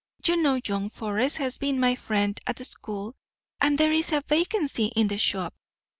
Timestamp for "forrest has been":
0.89-1.79